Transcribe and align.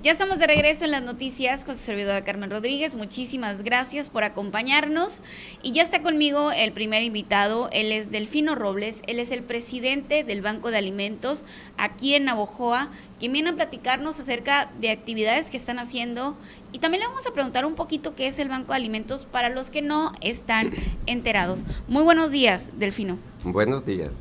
Ya 0.00 0.12
estamos 0.12 0.38
de 0.38 0.46
regreso 0.46 0.84
en 0.84 0.92
las 0.92 1.02
noticias 1.02 1.64
con 1.64 1.74
su 1.74 1.80
servidora 1.80 2.22
Carmen 2.22 2.52
Rodríguez. 2.52 2.94
Muchísimas 2.94 3.64
gracias 3.64 4.10
por 4.10 4.22
acompañarnos. 4.22 5.22
Y 5.60 5.72
ya 5.72 5.82
está 5.82 6.02
conmigo 6.02 6.52
el 6.52 6.70
primer 6.70 7.02
invitado. 7.02 7.68
Él 7.72 7.90
es 7.90 8.08
Delfino 8.12 8.54
Robles. 8.54 8.94
Él 9.08 9.18
es 9.18 9.32
el 9.32 9.42
presidente 9.42 10.22
del 10.22 10.40
Banco 10.40 10.70
de 10.70 10.78
Alimentos 10.78 11.44
aquí 11.76 12.14
en 12.14 12.26
Navojoa, 12.26 12.90
quien 13.18 13.32
viene 13.32 13.50
a 13.50 13.56
platicarnos 13.56 14.20
acerca 14.20 14.70
de 14.80 14.90
actividades 14.90 15.50
que 15.50 15.56
están 15.56 15.80
haciendo. 15.80 16.36
Y 16.70 16.78
también 16.78 17.00
le 17.00 17.08
vamos 17.08 17.26
a 17.26 17.32
preguntar 17.32 17.66
un 17.66 17.74
poquito 17.74 18.14
qué 18.14 18.28
es 18.28 18.38
el 18.38 18.48
Banco 18.48 18.68
de 18.68 18.76
Alimentos 18.76 19.26
para 19.26 19.48
los 19.48 19.68
que 19.68 19.82
no 19.82 20.12
están 20.20 20.70
enterados. 21.06 21.64
Muy 21.88 22.04
buenos 22.04 22.30
días, 22.30 22.70
Delfino. 22.78 23.18
Buenos 23.42 23.84
días. 23.84 24.12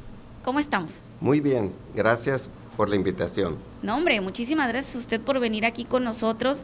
¿Cómo 0.44 0.60
estamos? 0.60 1.02
Muy 1.22 1.40
bien, 1.40 1.72
gracias 1.94 2.50
por 2.78 2.90
la 2.90 2.96
invitación. 2.96 3.58
No, 3.82 3.96
hombre, 3.96 4.22
muchísimas 4.22 4.70
gracias 4.70 4.96
a 4.96 5.00
usted 5.00 5.20
por 5.20 5.40
venir 5.40 5.66
aquí 5.66 5.84
con 5.84 6.04
nosotros. 6.04 6.64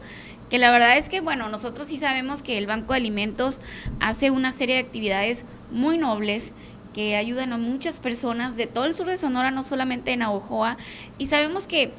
Que 0.49 0.59
la 0.59 0.69
verdad 0.69 0.97
es 0.97 1.09
que, 1.09 1.21
bueno, 1.21 1.49
nosotros 1.49 1.87
sí 1.87 1.97
sabemos 1.97 2.43
que 2.43 2.59
el 2.59 2.67
Banco 2.67 2.93
de 2.93 2.97
Alimentos 2.97 3.59
hace 3.99 4.29
una 4.29 4.51
serie 4.51 4.75
de 4.75 4.81
actividades 4.81 5.43
muy 5.71 5.97
nobles 5.97 6.51
que 6.93 7.15
ayudan 7.15 7.51
a 7.51 7.57
muchas 7.57 7.99
personas 7.99 8.55
de 8.55 8.67
todo 8.67 8.85
el 8.85 8.93
sur 8.93 9.07
de 9.07 9.17
Sonora, 9.17 9.49
no 9.49 9.63
solamente 9.63 10.11
en 10.11 10.21
Ahojoa. 10.21 10.77
Y 11.17 11.25
sabemos 11.25 11.65
que, 11.65 11.91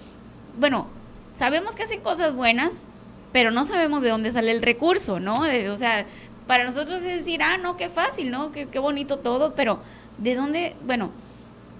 bueno, 0.60 0.86
sabemos 1.32 1.74
que 1.74 1.82
hacen 1.82 2.00
cosas 2.00 2.36
buenas, 2.36 2.70
pero 3.32 3.50
no 3.50 3.64
sabemos 3.64 4.00
de 4.02 4.10
dónde 4.10 4.30
sale 4.30 4.52
el 4.52 4.62
recurso, 4.62 5.18
¿no? 5.18 5.34
o 5.34 5.76
sea, 5.76 6.06
para 6.46 6.62
nosotros 6.62 7.02
es 7.02 7.18
decir, 7.18 7.42
ah, 7.42 7.56
no, 7.56 7.76
qué 7.76 7.88
fácil, 7.88 8.30
¿no? 8.30 8.52
Qué, 8.52 8.68
qué 8.68 8.78
bonito 8.78 9.18
todo, 9.18 9.54
pero 9.56 9.80
¿de 10.18 10.36
dónde? 10.36 10.76
Bueno, 10.86 11.10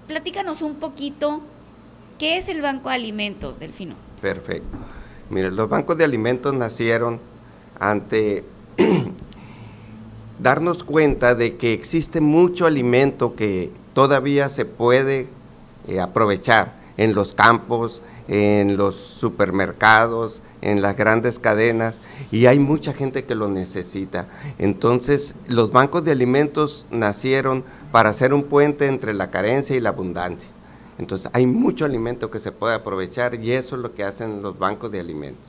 platícanos 0.07 0.61
un 0.61 0.75
poquito 0.75 1.41
¿Qué 2.17 2.37
es 2.37 2.47
el 2.47 2.61
Banco 2.61 2.87
de 2.87 2.95
Alimentos, 2.95 3.59
Delfino? 3.59 3.95
Perfecto. 4.21 4.77
Mire, 5.29 5.51
los 5.51 5.67
bancos 5.67 5.97
de 5.97 6.05
alimentos 6.05 6.53
nacieron 6.53 7.19
ante 7.77 8.45
darnos 10.39 10.85
cuenta 10.85 11.35
de 11.35 11.57
que 11.57 11.73
existe 11.73 12.21
mucho 12.21 12.65
alimento 12.65 13.35
que 13.35 13.69
todavía 13.93 14.47
se 14.47 14.63
puede 14.63 15.27
eh, 15.89 15.99
aprovechar 15.99 16.73
en 16.95 17.13
los 17.13 17.33
campos, 17.33 18.01
en 18.29 18.77
los 18.77 18.95
supermercados, 18.95 20.41
en 20.61 20.81
las 20.81 20.95
grandes 20.95 21.37
cadenas, 21.37 21.99
y 22.31 22.45
hay 22.45 22.59
mucha 22.59 22.93
gente 22.93 23.25
que 23.25 23.35
lo 23.35 23.49
necesita. 23.49 24.27
Entonces, 24.57 25.35
los 25.47 25.73
bancos 25.73 26.05
de 26.05 26.13
alimentos 26.13 26.85
nacieron 26.91 27.65
para 27.91 28.13
ser 28.13 28.33
un 28.33 28.43
puente 28.43 28.87
entre 28.87 29.13
la 29.13 29.31
carencia 29.31 29.75
y 29.75 29.81
la 29.81 29.89
abundancia. 29.89 30.54
Entonces 30.97 31.29
hay 31.33 31.45
mucho 31.45 31.85
alimento 31.85 32.31
que 32.31 32.39
se 32.39 32.51
puede 32.51 32.75
aprovechar 32.75 33.35
y 33.35 33.51
eso 33.51 33.75
es 33.75 33.81
lo 33.81 33.93
que 33.93 34.03
hacen 34.03 34.41
los 34.41 34.57
bancos 34.57 34.91
de 34.91 34.99
alimentos. 34.99 35.45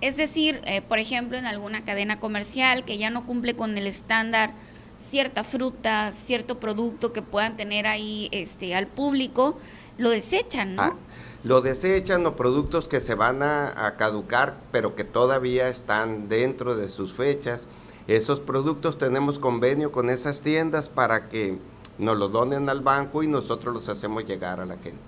Es 0.00 0.16
decir, 0.16 0.60
eh, 0.66 0.82
por 0.82 0.98
ejemplo, 0.98 1.38
en 1.38 1.46
alguna 1.46 1.84
cadena 1.84 2.18
comercial 2.18 2.84
que 2.84 2.98
ya 2.98 3.10
no 3.10 3.24
cumple 3.24 3.54
con 3.54 3.78
el 3.78 3.86
estándar 3.86 4.52
cierta 4.98 5.44
fruta, 5.44 6.12
cierto 6.12 6.58
producto 6.58 7.12
que 7.12 7.22
puedan 7.22 7.56
tener 7.56 7.86
ahí 7.86 8.28
este, 8.32 8.74
al 8.74 8.86
público, 8.86 9.56
lo 9.96 10.10
desechan, 10.10 10.74
¿no? 10.74 10.82
Ah, 10.82 10.94
lo 11.44 11.60
desechan 11.60 12.26
o 12.26 12.36
productos 12.36 12.88
que 12.88 13.00
se 13.00 13.14
van 13.14 13.42
a 13.42 13.94
caducar, 13.96 14.56
pero 14.72 14.94
que 14.96 15.04
todavía 15.04 15.68
están 15.68 16.28
dentro 16.28 16.74
de 16.74 16.88
sus 16.88 17.12
fechas. 17.12 17.68
Esos 18.06 18.40
productos 18.40 18.98
tenemos 18.98 19.38
convenio 19.38 19.92
con 19.92 20.10
esas 20.10 20.40
tiendas 20.40 20.88
para 20.88 21.28
que 21.28 21.58
nos 21.98 22.18
lo 22.18 22.28
donen 22.28 22.68
al 22.68 22.80
banco 22.80 23.22
y 23.22 23.26
nosotros 23.28 23.74
los 23.74 23.88
hacemos 23.88 24.24
llegar 24.24 24.60
a 24.60 24.66
la 24.66 24.76
gente. 24.76 25.00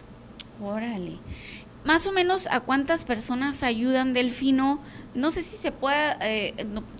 Órale. 0.62 1.18
Más 1.84 2.06
o 2.06 2.12
menos 2.12 2.48
a 2.50 2.60
cuántas 2.60 3.04
personas 3.04 3.62
ayudan 3.62 4.12
Delfino, 4.12 4.80
no 5.14 5.30
sé 5.30 5.42
si 5.42 5.56
se 5.56 5.70
pueda, 5.70 6.18
eh, 6.20 6.54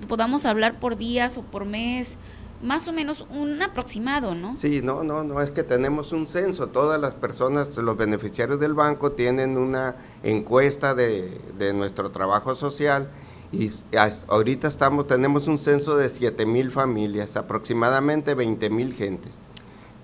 podamos 0.06 0.46
hablar 0.46 0.78
por 0.78 0.96
días 0.96 1.36
o 1.38 1.42
por 1.42 1.64
mes, 1.64 2.16
más 2.62 2.86
o 2.86 2.92
menos 2.92 3.26
un 3.30 3.60
aproximado, 3.62 4.36
¿no? 4.36 4.54
Sí, 4.54 4.82
no, 4.82 5.02
no, 5.02 5.24
no, 5.24 5.40
es 5.40 5.50
que 5.50 5.64
tenemos 5.64 6.12
un 6.12 6.28
censo, 6.28 6.68
todas 6.68 7.00
las 7.00 7.14
personas, 7.14 7.76
los 7.76 7.96
beneficiarios 7.96 8.60
del 8.60 8.74
banco 8.74 9.12
tienen 9.12 9.58
una 9.58 9.96
encuesta 10.22 10.94
de, 10.94 11.40
de 11.58 11.72
nuestro 11.72 12.10
trabajo 12.10 12.54
social 12.54 13.10
y 13.50 13.70
ahorita 14.28 14.68
estamos, 14.68 15.08
tenemos 15.08 15.48
un 15.48 15.58
censo 15.58 15.96
de 15.96 16.08
7 16.08 16.46
mil 16.46 16.70
familias, 16.70 17.36
aproximadamente 17.36 18.34
20 18.34 18.70
mil 18.70 18.94
gentes 18.94 19.34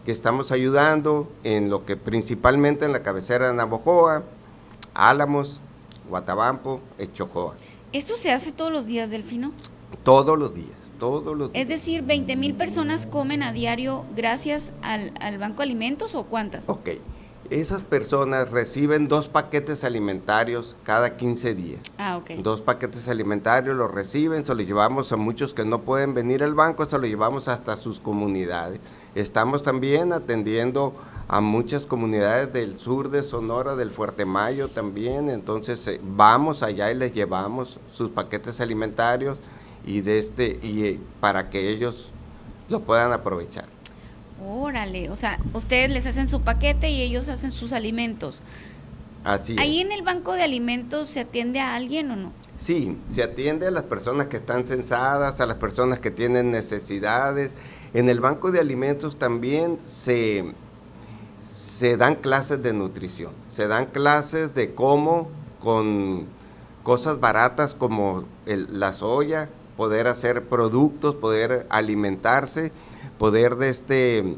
que 0.04 0.12
estamos 0.12 0.50
ayudando 0.50 1.30
en 1.44 1.70
lo 1.70 1.84
que 1.84 1.96
principalmente 1.96 2.84
en 2.84 2.92
la 2.92 3.02
cabecera 3.02 3.48
de 3.48 3.54
Navojoa, 3.54 4.24
Álamos, 4.94 5.60
Guatabampo, 6.08 6.80
Echojoa. 6.98 7.54
¿Esto 7.92 8.16
se 8.16 8.32
hace 8.32 8.52
todos 8.52 8.72
los 8.72 8.86
días, 8.86 9.10
Delfino? 9.10 9.52
Todos 10.02 10.38
los 10.38 10.54
días, 10.54 10.70
todos 10.98 11.36
los 11.36 11.52
días. 11.52 11.62
Es 11.62 11.68
decir, 11.68 12.02
20 12.02 12.36
mil 12.36 12.54
personas 12.54 13.06
comen 13.06 13.42
a 13.42 13.52
diario 13.52 14.04
gracias 14.16 14.72
al, 14.82 15.12
al 15.20 15.38
Banco 15.38 15.62
Alimentos 15.62 16.14
o 16.14 16.24
cuántas? 16.24 16.68
Ok, 16.68 16.91
esas 17.50 17.82
personas 17.82 18.50
reciben 18.50 19.08
dos 19.08 19.28
paquetes 19.28 19.84
alimentarios 19.84 20.74
cada 20.84 21.16
15 21.16 21.54
días. 21.54 21.80
Ah, 21.98 22.16
ok. 22.16 22.30
Dos 22.42 22.62
paquetes 22.62 23.08
alimentarios 23.08 23.76
los 23.76 23.91
reciben, 23.91 24.46
se 24.46 24.54
los 24.54 24.66
llevamos 24.66 25.12
a 25.12 25.16
muchos 25.16 25.52
que 25.52 25.64
no 25.64 25.82
pueden 25.82 26.14
venir 26.14 26.42
al 26.42 26.54
banco, 26.54 26.86
se 26.86 26.98
los 26.98 27.08
llevamos 27.08 27.48
hasta 27.48 27.76
sus 27.76 28.00
comunidades. 28.00 28.80
Estamos 29.14 29.62
también 29.62 30.12
atendiendo 30.12 30.94
a 31.28 31.40
muchas 31.40 31.86
comunidades 31.86 32.52
del 32.52 32.78
sur 32.78 33.10
de 33.10 33.22
Sonora, 33.22 33.76
del 33.76 33.90
Fuerte 33.90 34.24
Mayo 34.24 34.68
también, 34.68 35.28
entonces 35.28 35.86
eh, 35.86 36.00
vamos 36.02 36.62
allá 36.62 36.90
y 36.90 36.94
les 36.94 37.14
llevamos 37.14 37.78
sus 37.92 38.10
paquetes 38.10 38.60
alimentarios 38.60 39.38
y 39.84 40.00
de 40.00 40.18
este 40.18 40.58
y 40.62 40.84
eh, 40.84 41.00
para 41.20 41.50
que 41.50 41.70
ellos 41.70 42.10
lo 42.68 42.80
puedan 42.80 43.12
aprovechar. 43.12 43.66
Órale, 44.44 45.10
o 45.10 45.16
sea, 45.16 45.38
ustedes 45.52 45.90
les 45.90 46.06
hacen 46.06 46.28
su 46.28 46.40
paquete 46.40 46.90
y 46.90 47.00
ellos 47.00 47.28
hacen 47.28 47.52
sus 47.52 47.72
alimentos. 47.72 48.40
Así 49.24 49.54
¿Ahí 49.58 49.80
en 49.80 49.92
el 49.92 50.02
banco 50.02 50.32
de 50.32 50.42
alimentos 50.42 51.08
se 51.08 51.20
atiende 51.20 51.60
a 51.60 51.76
alguien 51.76 52.10
o 52.10 52.16
no? 52.16 52.32
Sí, 52.58 52.98
se 53.12 53.22
atiende 53.22 53.68
a 53.68 53.70
las 53.70 53.84
personas 53.84 54.26
que 54.26 54.38
están 54.38 54.66
censadas, 54.66 55.40
a 55.40 55.46
las 55.46 55.56
personas 55.56 56.00
que 56.00 56.10
tienen 56.10 56.50
necesidades. 56.50 57.54
En 57.94 58.08
el 58.08 58.20
banco 58.20 58.50
de 58.50 58.60
alimentos 58.60 59.19
también 59.19 59.78
se, 59.86 60.54
se 61.48 61.97
dan 61.97 62.16
clases 62.16 62.62
de 62.62 62.72
nutrición, 62.72 63.32
se 63.50 63.69
dan 63.69 63.86
clases 63.86 64.54
de 64.54 64.75
cómo 64.75 65.28
con 65.60 66.26
cosas 66.82 67.20
baratas 67.20 67.75
como 67.75 68.25
la 68.47 68.92
soya, 68.92 69.48
poder 69.76 70.06
hacer 70.08 70.44
productos, 70.44 71.14
poder 71.14 71.66
alimentarse 71.70 72.72
poder 73.22 73.54
de 73.54 73.69
este 73.69 74.36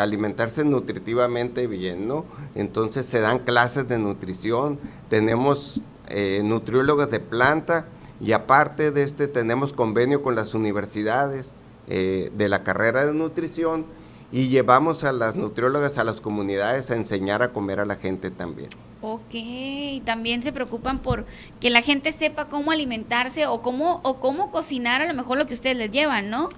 alimentarse 0.00 0.64
nutritivamente 0.64 1.68
bien, 1.68 2.08
¿no? 2.08 2.24
Entonces 2.56 3.06
se 3.06 3.20
dan 3.20 3.38
clases 3.38 3.86
de 3.86 4.00
nutrición, 4.00 4.80
tenemos 5.08 5.80
eh, 6.08 6.42
nutriólogos 6.44 7.08
de 7.12 7.20
planta 7.20 7.86
y 8.20 8.32
aparte 8.32 8.90
de 8.90 9.04
este 9.04 9.28
tenemos 9.28 9.72
convenio 9.72 10.24
con 10.24 10.34
las 10.34 10.54
universidades 10.54 11.53
eh, 11.86 12.30
de 12.34 12.48
la 12.48 12.62
carrera 12.62 13.06
de 13.06 13.12
nutrición 13.12 13.86
y 14.32 14.48
llevamos 14.48 15.04
a 15.04 15.12
las 15.12 15.36
nutriólogas 15.36 15.98
a 15.98 16.04
las 16.04 16.20
comunidades 16.20 16.90
a 16.90 16.96
enseñar 16.96 17.42
a 17.42 17.52
comer 17.52 17.80
a 17.80 17.84
la 17.84 17.96
gente 17.96 18.30
también. 18.30 18.68
Ok, 19.00 20.02
también 20.04 20.42
se 20.42 20.50
preocupan 20.50 20.98
por 20.98 21.26
que 21.60 21.70
la 21.70 21.82
gente 21.82 22.10
sepa 22.10 22.48
cómo 22.48 22.70
alimentarse 22.70 23.46
o 23.46 23.60
cómo, 23.60 24.00
o 24.02 24.18
cómo 24.18 24.50
cocinar 24.50 25.02
a 25.02 25.06
lo 25.06 25.14
mejor 25.14 25.38
lo 25.38 25.46
que 25.46 25.54
ustedes 25.54 25.76
les 25.76 25.90
llevan, 25.90 26.30
¿no? 26.30 26.48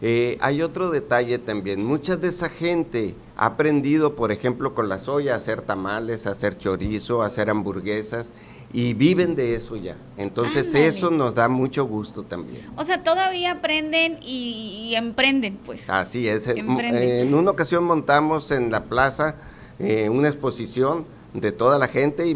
Eh, 0.00 0.36
hay 0.40 0.62
otro 0.62 0.90
detalle 0.90 1.38
también, 1.38 1.86
mucha 1.86 2.16
de 2.16 2.28
esa 2.28 2.48
gente 2.48 3.14
ha 3.36 3.46
aprendido, 3.46 4.16
por 4.16 4.32
ejemplo, 4.32 4.74
con 4.74 4.88
la 4.88 4.98
soya 4.98 5.34
a 5.34 5.36
hacer 5.36 5.62
tamales, 5.62 6.26
a 6.26 6.30
hacer 6.30 6.58
chorizo, 6.58 7.22
a 7.22 7.26
hacer 7.26 7.48
hamburguesas 7.48 8.32
y 8.72 8.94
viven 8.94 9.34
de 9.34 9.54
eso 9.54 9.76
ya. 9.76 9.96
Entonces 10.16 10.74
eso 10.74 11.10
nos 11.10 11.34
da 11.34 11.48
mucho 11.48 11.84
gusto 11.84 12.22
también. 12.22 12.64
O 12.76 12.84
sea, 12.84 13.02
todavía 13.02 13.52
aprenden 13.52 14.18
y, 14.22 14.94
emprenden, 14.94 15.58
pues. 15.64 15.88
Así 15.88 16.28
es. 16.28 16.46
En 16.48 17.34
una 17.34 17.50
ocasión 17.50 17.84
montamos 17.84 18.50
en 18.50 18.70
la 18.70 18.84
plaza 18.84 19.36
eh, 19.78 20.08
una 20.08 20.28
exposición 20.28 21.06
de 21.34 21.52
toda 21.52 21.78
la 21.78 21.88
gente 21.88 22.26
y 22.28 22.34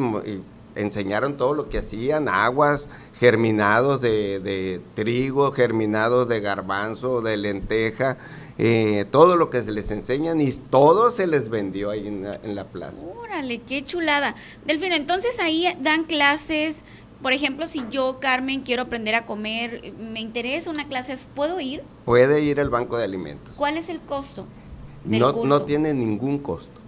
enseñaron 0.77 1.37
todo 1.37 1.55
lo 1.55 1.69
que 1.69 1.79
hacían, 1.79 2.29
aguas, 2.29 2.89
germinados 3.15 4.01
de, 4.01 4.81
trigo, 4.95 5.51
germinados 5.53 6.29
de 6.29 6.41
garbanzo, 6.41 7.23
de 7.23 7.37
lenteja, 7.37 8.19
eh, 8.59 9.05
todo 9.11 9.37
lo 9.37 9.51
que 9.51 9.63
se 9.63 9.71
les 9.73 9.91
enseñan 9.91 10.41
y 10.41 10.51
todo 10.53 11.11
se 11.11 11.27
les 11.27 11.49
vendió 11.51 11.91
ahí 11.91 12.07
en 12.07 12.55
la, 12.55 12.65
plaza. 12.65 13.05
Órale, 13.23 13.61
qué 13.61 13.85
chulada. 13.85 14.35
Delfino, 14.65 14.95
entonces 14.95 15.39
ahí 15.41 15.67
dan 15.81 16.05
clases, 16.05 16.85
por 17.23 17.33
ejemplo, 17.33 17.67
si 17.67 17.83
yo, 17.91 18.19
Carmen, 18.21 18.63
quiero 18.63 18.83
aprender 18.83 19.15
a 19.15 19.27
comer, 19.27 19.93
me 19.99 20.21
interesa 20.21 20.71
una 20.71 20.89
clase, 20.89 21.17
¿puedo 21.35 21.61
ir? 21.61 21.83
Puede 22.05 22.43
ir 22.43 22.61
al 22.61 22.71
banco 22.71 22.97
de 22.97 23.05
alimentos. 23.05 23.55
¿Cuál 23.57 23.77
es 23.77 23.89
el 23.89 24.01
costo? 24.01 24.47
no, 25.05 25.45
no 25.45 25.63
tiene 25.63 25.95
ningún 25.95 26.39
costo 26.39 26.81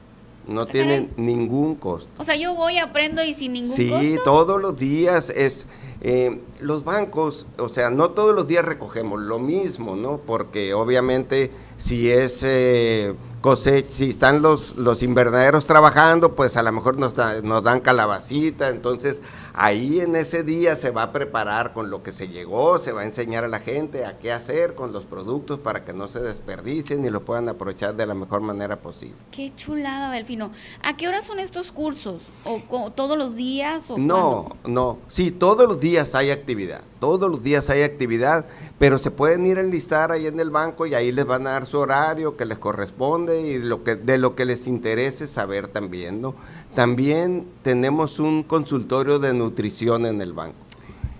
no 0.48 0.66
tienen 0.66 1.10
ningún 1.16 1.74
costo. 1.74 2.10
O 2.16 2.24
sea, 2.24 2.34
yo 2.34 2.54
voy, 2.54 2.78
aprendo 2.78 3.22
y 3.22 3.34
sin 3.34 3.52
ningún 3.52 3.76
costo. 3.76 4.00
Sí, 4.00 4.16
todos 4.24 4.60
los 4.60 4.78
días 4.78 5.30
es... 5.30 5.66
Eh, 6.00 6.40
los 6.60 6.84
bancos, 6.84 7.46
o 7.58 7.68
sea, 7.68 7.90
no 7.90 8.10
todos 8.10 8.34
los 8.34 8.46
días 8.46 8.64
recogemos 8.64 9.20
lo 9.20 9.40
mismo, 9.40 9.96
¿no? 9.96 10.18
Porque 10.18 10.72
obviamente 10.72 11.50
si 11.76 12.08
es 12.10 12.40
eh, 12.42 13.14
cosecha, 13.40 13.88
si 13.90 14.10
están 14.10 14.40
los, 14.40 14.76
los 14.76 15.02
invernaderos 15.02 15.66
trabajando, 15.66 16.36
pues 16.36 16.56
a 16.56 16.62
lo 16.62 16.70
mejor 16.70 16.98
nos, 16.98 17.14
nos 17.42 17.64
dan 17.64 17.80
calabacita, 17.80 18.68
entonces 18.68 19.22
ahí 19.54 20.00
en 20.00 20.16
ese 20.16 20.42
día 20.42 20.76
se 20.76 20.90
va 20.90 21.04
a 21.04 21.12
preparar 21.12 21.72
con 21.72 21.90
lo 21.90 22.02
que 22.02 22.12
se 22.12 22.28
llegó, 22.28 22.78
se 22.78 22.92
va 22.92 23.02
a 23.02 23.04
enseñar 23.04 23.44
a 23.44 23.48
la 23.48 23.60
gente 23.60 24.04
a 24.04 24.18
qué 24.18 24.32
hacer 24.32 24.74
con 24.74 24.92
los 24.92 25.04
productos 25.04 25.58
para 25.58 25.84
que 25.84 25.92
no 25.92 26.08
se 26.08 26.20
desperdicien 26.20 27.04
y 27.04 27.10
lo 27.10 27.24
puedan 27.24 27.48
aprovechar 27.48 27.96
de 27.96 28.06
la 28.06 28.14
mejor 28.14 28.40
manera 28.40 28.76
posible. 28.76 29.16
Qué 29.30 29.52
chulada, 29.56 30.10
Delfino. 30.10 30.50
¿A 30.82 30.96
qué 30.96 31.08
hora 31.08 31.22
son 31.22 31.38
estos 31.38 31.72
cursos? 31.72 32.22
¿O, 32.44 32.90
todos 32.90 33.16
los 33.16 33.36
días? 33.36 33.90
O 33.90 33.98
no, 33.98 34.56
no, 34.64 34.98
sí, 35.08 35.30
todos 35.30 35.68
los 35.68 35.80
días 35.80 36.14
hay 36.14 36.30
actividad, 36.30 36.82
todos 37.00 37.30
los 37.30 37.42
días 37.42 37.68
hay 37.70 37.82
actividad, 37.82 38.46
pero 38.78 38.98
se 38.98 39.10
pueden 39.10 39.46
ir 39.46 39.58
a 39.58 39.60
enlistar 39.60 40.12
ahí 40.12 40.26
en 40.26 40.38
el 40.40 40.50
banco 40.50 40.86
y 40.86 40.94
ahí 40.94 41.12
les 41.12 41.26
van 41.26 41.46
a 41.46 41.50
dar 41.50 41.66
su 41.66 41.78
horario 41.78 42.36
que 42.36 42.44
les 42.44 42.58
corresponde 42.58 43.40
y 43.42 43.58
lo 43.58 43.82
que, 43.82 43.96
de 43.96 44.18
lo 44.18 44.34
que 44.34 44.44
les 44.44 44.66
interese 44.66 45.26
saber 45.26 45.68
también, 45.68 46.20
¿no? 46.20 46.34
También 46.74 47.46
tenemos 47.62 48.18
un 48.18 48.42
consultorio 48.42 49.18
de 49.18 49.34
nutrición 49.34 50.06
en 50.06 50.20
el 50.20 50.32
banco. 50.32 50.56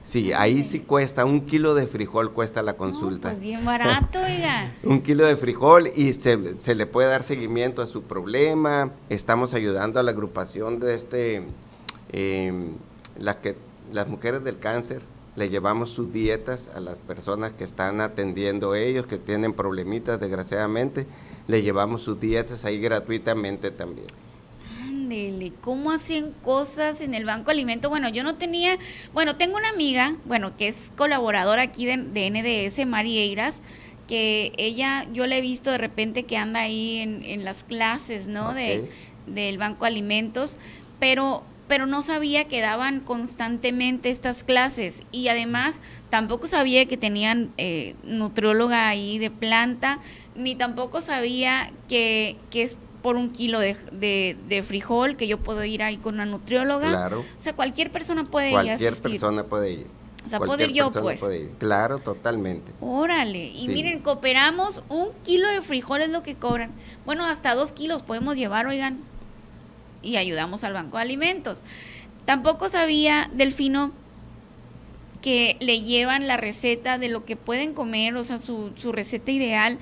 Sí, 0.09 0.33
ahí 0.33 0.65
sí 0.65 0.81
cuesta, 0.81 1.27
un 1.27 1.43
kilo 1.43 1.75
de 1.75 1.87
frijol 1.87 2.33
cuesta 2.33 2.63
la 2.63 2.79
consulta. 2.79 3.29
pues 3.29 3.43
bien 3.43 3.63
barato, 3.63 4.19
oiga. 4.19 4.73
un 4.83 5.03
kilo 5.03 5.27
de 5.27 5.37
frijol 5.37 5.91
y 5.95 6.15
se, 6.15 6.59
se, 6.59 6.75
le 6.75 6.87
puede 6.87 7.11
dar 7.11 7.23
seguimiento 7.23 7.83
a 7.83 7.87
su 7.87 8.05
problema. 8.05 8.91
Estamos 9.11 9.53
ayudando 9.53 10.01
a 10.01 10.03
la 10.03 10.13
agrupación 10.13 10.81
de 10.81 10.95
este, 10.95 11.43
eh, 12.13 12.71
la 13.19 13.43
que, 13.43 13.57
las 13.93 14.09
mujeres 14.09 14.43
del 14.45 14.59
cáncer, 14.59 15.03
le 15.37 15.51
llevamos 15.51 15.91
sus 15.91 16.11
dietas 16.11 16.71
a 16.75 16.81
las 16.81 16.97
personas 16.97 17.53
que 17.53 17.65
están 17.65 18.01
atendiendo 18.01 18.75
ellos, 18.75 19.07
que 19.07 19.19
tienen 19.19 19.53
problemitas 19.53 20.19
desgraciadamente, 20.19 21.07
le 21.47 21.63
llevamos 21.63 22.01
sus 22.03 22.19
dietas 22.19 22.65
ahí 22.65 22.81
gratuitamente 22.81 23.71
también. 23.71 24.07
Ándele, 25.09 25.55
¿cómo 25.63 25.91
hacen 25.91 26.33
cosas 26.43 27.01
en 27.01 27.15
el 27.15 27.25
Banco 27.25 27.51
Alimento? 27.51 27.89
Bueno, 27.89 28.11
yo 28.11 28.23
no 28.25 28.35
tenía, 28.35 28.77
bueno, 29.15 29.37
tengo 29.37 29.57
una 29.57 29.71
amiga, 29.71 30.17
bueno, 30.27 30.55
que 30.59 30.69
es 30.69 30.93
colaboradora 30.99 31.63
aquí 31.63 31.87
de, 31.87 31.97
NDS, 31.97 32.87
Mari 32.87 33.17
Eiras, 33.17 33.63
que 34.07 34.53
ella, 34.59 35.07
yo 35.11 35.27
la 35.27 35.39
he 35.39 35.41
visto 35.41 35.71
de 35.71 35.79
repente 35.79 36.25
que 36.25 36.37
anda 36.37 36.61
ahí 36.61 36.99
en, 36.99 37.43
las 37.43 37.65
clases, 37.65 38.27
¿no? 38.27 38.53
De, 38.53 38.87
del 39.27 39.57
Banco 39.57 39.87
Alimentos, 39.87 40.59
pero 41.01 41.43
pero 41.69 41.85
no 41.85 42.01
sabía 42.01 42.45
que 42.49 42.63
daban 42.63 43.01
constantemente 43.01 44.09
estas 44.09 44.43
clases 44.43 45.03
y 45.13 45.29
además 45.29 45.81
tampoco 46.09 46.49
sabía 46.49 46.87
que 46.87 46.97
tenían 46.97 47.53
eh, 47.59 47.95
nutrióloga 48.05 48.89
ahí 48.89 49.19
de 49.19 49.31
planta, 49.31 50.01
ni 50.35 50.55
tampoco 50.55 51.03
sabía 51.03 51.71
que, 51.87 52.39
que 52.51 52.63
es 52.63 52.79
por 53.09 53.17
un 53.17 53.31
kilo 53.31 53.59
de, 53.59 53.75
de, 53.91 54.63
frijol 54.63 55.17
que 55.17 55.27
yo 55.27 55.39
puedo 55.39 55.65
ir 55.65 55.83
ahí 55.83 55.97
con 55.97 56.17
una 56.17 56.27
nutrióloga. 56.27 56.91
Claro. 56.91 57.21
O 57.21 57.41
sea, 57.43 57.55
cualquier 57.55 57.91
persona 57.91 58.25
puede 58.25 58.49
ir. 58.49 58.53
Cualquier 58.53 58.97
persona 59.01 59.45
puede 59.45 59.73
ir. 59.73 59.87
O 60.27 60.29
sea, 60.29 60.41
puedo 60.41 60.63
ir 60.63 60.75
yo, 60.75 60.91
pues. 60.93 61.19
Claro, 61.57 62.01
totalmente. 62.01 62.71
Órale. 62.83 63.47
Y 63.47 63.67
miren, 63.69 64.01
cooperamos, 64.01 64.83
un 64.91 65.09
kilo 65.25 65.49
de 65.49 65.63
frijol 65.63 66.03
es 66.03 66.11
lo 66.11 66.23
que 66.23 66.35
cobran. 66.35 66.71
Bueno, 67.07 67.25
hasta 67.25 67.55
dos 67.55 67.73
kilos 67.73 68.03
podemos 68.03 68.37
llevar, 68.37 68.67
oigan 68.67 68.99
y 70.03 70.19
ayudamos 70.19 70.63
al 70.63 70.75
Banco 70.75 70.99
de 70.99 71.05
Alimentos. 71.05 71.63
Tampoco 72.27 72.69
sabía, 72.69 73.31
Delfino, 73.33 73.91
que 75.23 75.57
le 75.61 75.81
llevan 75.81 76.27
la 76.27 76.37
receta 76.37 76.99
de 76.99 77.09
lo 77.09 77.25
que 77.25 77.37
pueden 77.37 77.73
comer, 77.73 78.17
o 78.17 78.23
sea, 78.23 78.39
su, 78.39 78.71
su 78.77 78.93
receta 78.93 79.31
ideal 79.31 79.79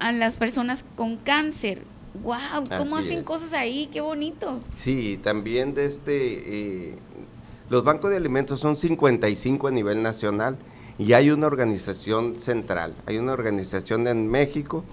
a 0.00 0.10
las 0.10 0.38
personas 0.38 0.84
con 0.96 1.18
cáncer. 1.18 1.93
¡Wow! 2.22 2.64
¿Cómo 2.78 2.96
hacen 2.96 3.24
cosas 3.24 3.52
ahí? 3.52 3.88
¡Qué 3.92 4.00
bonito! 4.00 4.60
Sí, 4.76 5.18
también 5.22 5.74
de 5.74 5.86
este... 5.86 6.12
Eh, 6.14 6.94
los 7.70 7.82
bancos 7.82 8.10
de 8.10 8.16
alimentos 8.16 8.60
son 8.60 8.76
55 8.76 9.68
a 9.68 9.70
nivel 9.70 10.02
nacional 10.02 10.58
y 10.98 11.14
hay 11.14 11.30
una 11.30 11.46
organización 11.46 12.38
central, 12.38 12.94
hay 13.06 13.18
una 13.18 13.32
organización 13.32 14.06
en 14.06 14.28
México 14.28 14.84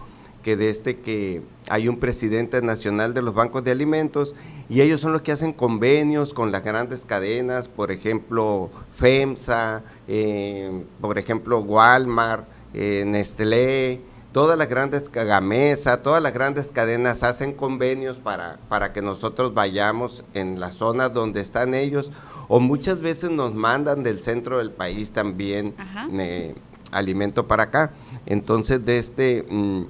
que 0.41 0.55
desde 0.55 0.71
este 0.71 0.99
que 0.99 1.41
hay 1.69 1.87
un 1.87 1.99
presidente 1.99 2.61
nacional 2.61 3.13
de 3.13 3.21
los 3.21 3.33
bancos 3.33 3.63
de 3.63 3.71
alimentos 3.71 4.33
y 4.69 4.81
ellos 4.81 5.01
son 5.01 5.11
los 5.11 5.21
que 5.21 5.31
hacen 5.31 5.53
convenios 5.53 6.33
con 6.33 6.51
las 6.51 6.63
grandes 6.63 7.05
cadenas, 7.05 7.67
por 7.67 7.91
ejemplo 7.91 8.71
FEMSA, 8.95 9.83
eh, 10.07 10.83
por 10.99 11.19
ejemplo 11.19 11.59
Walmart, 11.59 12.47
eh, 12.73 13.03
Nestlé, 13.05 14.01
todas 14.31 14.57
las 14.57 14.69
grandes 14.69 15.11
Gamesa, 15.11 16.01
todas 16.01 16.21
las 16.21 16.33
grandes 16.33 16.67
cadenas 16.67 17.23
hacen 17.23 17.53
convenios 17.53 18.17
para, 18.17 18.59
para 18.69 18.93
que 18.93 19.01
nosotros 19.01 19.53
vayamos 19.53 20.23
en 20.33 20.59
las 20.59 20.75
zonas 20.75 21.13
donde 21.13 21.41
están 21.41 21.73
ellos 21.73 22.11
o 22.47 22.59
muchas 22.59 23.01
veces 23.01 23.29
nos 23.29 23.53
mandan 23.53 24.03
del 24.03 24.21
centro 24.21 24.57
del 24.57 24.71
país 24.71 25.11
también 25.11 25.73
eh, 26.13 26.55
alimento 26.91 27.47
para 27.47 27.63
acá. 27.63 27.91
Entonces 28.25 28.83
de 28.85 28.97
este... 28.97 29.45
Mm, 29.49 29.83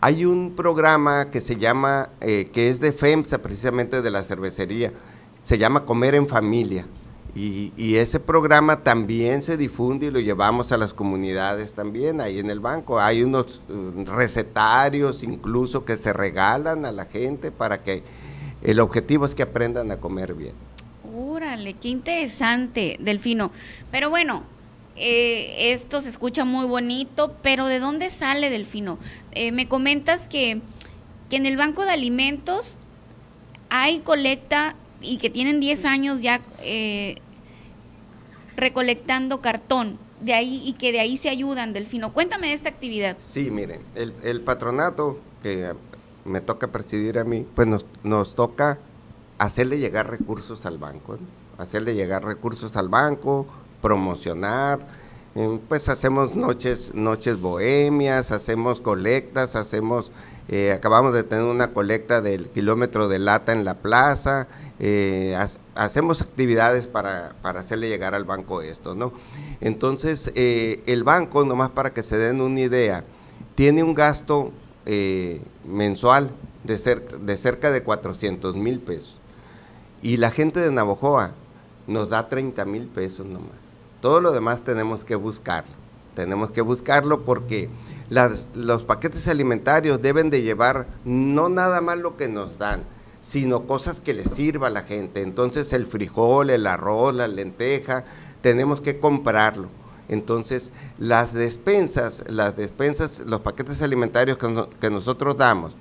hay 0.00 0.24
un 0.24 0.54
programa 0.54 1.28
que 1.28 1.40
se 1.40 1.56
llama, 1.56 2.10
eh, 2.20 2.50
que 2.52 2.68
es 2.68 2.78
de 2.78 2.92
FEMSA, 2.92 3.38
precisamente 3.38 4.00
de 4.00 4.10
la 4.12 4.22
cervecería, 4.22 4.92
se 5.42 5.58
llama 5.58 5.84
Comer 5.84 6.14
en 6.14 6.28
Familia. 6.28 6.86
Y, 7.34 7.96
ese 7.96 8.20
programa 8.20 8.82
también 8.82 9.42
se 9.42 9.56
difunde 9.56 10.06
y 10.06 10.10
lo 10.10 10.18
llevamos 10.18 10.72
a 10.72 10.76
las 10.76 10.94
comunidades 10.94 11.74
también, 11.74 12.20
ahí 12.20 12.38
en 12.38 12.50
el 12.50 12.58
banco. 12.58 12.98
Hay 12.98 13.22
unos 13.22 13.60
uh, 13.68 14.04
recetarios 14.04 15.22
incluso 15.22 15.84
que 15.84 15.96
se 15.96 16.12
regalan 16.12 16.84
a 16.84 16.92
la 16.92 17.04
gente 17.04 17.50
para 17.52 17.82
que 17.82 18.02
el 18.62 18.80
objetivo 18.80 19.26
es 19.26 19.34
que 19.34 19.42
aprendan 19.42 19.90
a 19.92 19.98
comer 19.98 20.34
bien. 20.34 20.54
Órale, 21.16 21.74
qué 21.74 21.88
interesante, 21.88 22.96
Delfino. 23.00 23.52
Pero 23.90 24.10
bueno, 24.10 24.42
eh, 24.96 25.72
esto 25.72 26.00
se 26.00 26.08
escucha 26.08 26.44
muy 26.44 26.66
bonito, 26.66 27.36
pero 27.42 27.66
¿de 27.66 27.78
dónde 27.78 28.10
sale 28.10 28.50
Delfino? 28.50 28.98
Eh, 29.32 29.52
me 29.52 29.68
comentas 29.68 30.26
que, 30.26 30.60
que 31.30 31.36
en 31.36 31.46
el 31.46 31.56
Banco 31.56 31.84
de 31.84 31.92
Alimentos 31.92 32.78
hay 33.70 34.00
colecta 34.00 34.74
y 35.00 35.18
que 35.18 35.30
tienen 35.30 35.60
10 35.60 35.84
años 35.84 36.20
ya 36.20 36.40
eh, 36.60 37.16
recolectando 38.56 39.40
cartón 39.40 39.98
de 40.20 40.34
ahí 40.34 40.62
y 40.64 40.72
que 40.74 40.92
de 40.92 41.00
ahí 41.00 41.16
se 41.16 41.28
ayudan, 41.28 41.72
Delfino. 41.72 42.12
Cuéntame 42.12 42.48
de 42.48 42.54
esta 42.54 42.68
actividad. 42.68 43.16
Sí, 43.20 43.50
miren, 43.50 43.82
el, 43.94 44.12
el 44.22 44.40
patronato 44.40 45.20
que 45.42 45.72
me 46.24 46.40
toca 46.40 46.68
presidir 46.68 47.18
a 47.18 47.24
mí, 47.24 47.46
pues 47.54 47.66
nos, 47.68 47.86
nos 48.02 48.34
toca 48.34 48.78
hacerle 49.38 49.78
llegar 49.78 50.10
recursos 50.10 50.66
al 50.66 50.78
banco, 50.78 51.18
hacerle 51.56 51.94
llegar 51.94 52.24
recursos 52.24 52.76
al 52.76 52.88
banco, 52.88 53.46
promocionar, 53.80 54.80
eh, 55.34 55.58
pues 55.68 55.88
hacemos 55.88 56.34
noches, 56.34 56.94
noches 56.94 57.40
bohemias, 57.40 58.32
hacemos 58.32 58.80
colectas, 58.80 59.56
hacemos, 59.56 60.10
eh, 60.48 60.72
acabamos 60.72 61.14
de 61.14 61.22
tener 61.22 61.44
una 61.44 61.68
colecta 61.68 62.20
del 62.20 62.48
kilómetro 62.48 63.08
de 63.08 63.18
lata 63.20 63.52
en 63.52 63.64
la 63.64 63.74
plaza, 63.74 64.48
eh, 64.80 65.36
hacemos 65.74 66.22
actividades 66.22 66.86
para, 66.86 67.34
para, 67.42 67.60
hacerle 67.60 67.88
llegar 67.88 68.14
al 68.14 68.24
banco 68.24 68.62
esto, 68.62 68.94
¿no? 68.94 69.12
Entonces, 69.60 70.30
el 70.34 71.04
banco, 71.04 71.44
nomás 71.44 71.70
para 71.70 71.92
que 71.92 72.02
se 72.02 72.16
den 72.16 72.40
una 72.40 72.60
idea, 72.60 73.04
tiene 73.54 73.82
un 73.82 73.94
gasto 73.94 74.52
mensual 75.64 76.30
de, 76.64 77.36
cerca 77.36 77.70
de 77.70 77.82
400 77.82 78.56
mil 78.56 78.80
pesos. 78.80 79.16
Y 80.02 80.16
la 80.18 80.30
gente 80.30 80.60
de 80.60 80.70
Navojoa 80.70 81.32
nos 81.86 82.10
da 82.10 82.28
30 82.28 82.64
mil 82.64 82.86
pesos 82.86 83.26
nomás. 83.26 83.56
Todo 84.00 84.20
lo 84.20 84.32
demás 84.32 84.62
tenemos 84.62 85.04
que 85.04 85.16
buscarlo. 85.16 85.72
Tenemos 86.14 86.50
que 86.50 86.60
buscarlo 86.60 87.24
porque 87.24 87.68
los 88.54 88.82
paquetes 88.82 89.28
alimentarios 89.28 90.00
deben 90.00 90.30
de 90.30 90.42
llevar 90.42 90.86
no 91.04 91.48
nada 91.48 91.80
más 91.80 91.98
lo 91.98 92.16
que 92.16 92.28
nos 92.28 92.58
dan, 92.58 92.84
sino 93.20 93.66
cosas 93.66 94.00
que 94.00 94.14
les 94.14 94.30
sirva 94.30 94.68
a 94.68 94.70
la 94.70 94.82
gente. 94.82 95.22
Entonces 95.22 95.72
el 95.72 95.86
frijol, 95.86 96.50
el 96.50 96.66
arroz, 96.66 97.14
la 97.14 97.28
lenteja, 97.28 98.04
tenemos 98.40 98.80
que 98.80 98.98
comprarlo. 98.98 99.68
Entonces 100.08 100.72
las 100.98 101.34
despensas, 101.34 102.24
las 102.28 102.56
despensas, 102.56 103.20
los 103.20 103.40
paquetes 103.40 103.82
alimentarios 103.82 104.38
que, 104.38 104.90
nosotros 104.90 105.36
damos, 105.36 105.76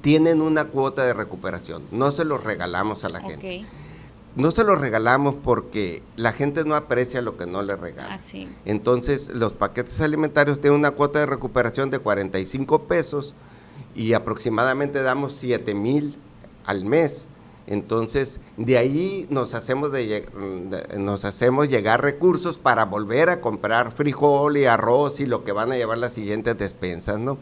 tienen 0.00 0.40
una 0.40 0.66
cuota 0.66 1.04
de 1.04 1.14
recuperación. 1.14 1.82
No 1.90 2.12
se 2.12 2.24
los 2.24 2.42
regalamos 2.44 3.04
a 3.04 3.08
la 3.08 3.20
gente 3.20 3.66
no 4.36 4.50
se 4.50 4.64
los 4.64 4.80
regalamos 4.80 5.34
porque 5.42 6.02
la 6.16 6.32
gente 6.32 6.64
no 6.64 6.74
aprecia 6.74 7.20
lo 7.20 7.36
que 7.36 7.46
no 7.46 7.62
le 7.62 7.76
regala. 7.76 8.14
Ah, 8.14 8.48
Entonces, 8.64 9.34
los 9.34 9.52
paquetes 9.52 10.00
alimentarios 10.00 10.60
tienen 10.60 10.78
una 10.78 10.92
cuota 10.92 11.18
de 11.18 11.26
recuperación 11.26 11.90
de 11.90 11.98
45 11.98 12.84
pesos 12.84 13.34
y 13.94 14.12
aproximadamente 14.12 15.02
damos 15.02 15.34
7 15.34 15.74
mil 15.74 16.16
al 16.64 16.84
mes. 16.84 17.26
Entonces, 17.66 18.40
de 18.56 18.78
ahí 18.78 19.26
nos 19.30 19.54
hacemos, 19.54 19.92
de, 19.92 20.26
nos 20.98 21.24
hacemos 21.24 21.68
llegar 21.68 22.02
recursos 22.02 22.58
para 22.58 22.84
volver 22.84 23.28
a 23.28 23.40
comprar 23.40 23.92
frijol 23.92 24.56
y 24.56 24.64
arroz 24.64 25.20
y 25.20 25.26
lo 25.26 25.44
que 25.44 25.52
van 25.52 25.70
a 25.70 25.76
llevar 25.76 25.98
las 25.98 26.12
siguientes 26.12 26.58
despensas, 26.58 27.20
¿no? 27.20 27.38